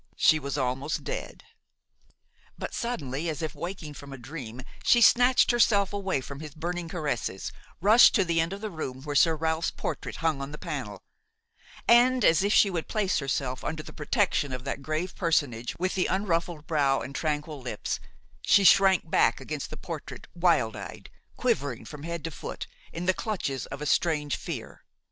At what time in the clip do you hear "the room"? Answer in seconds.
8.61-9.03